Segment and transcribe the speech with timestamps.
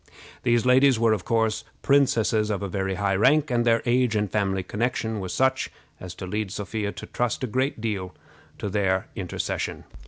[0.41, 4.63] These ladies were, of course, princesses of very high rank, and their age and family
[4.63, 8.15] connection were such as to lead Sophia to trust a great deal
[8.57, 9.83] to their intercession.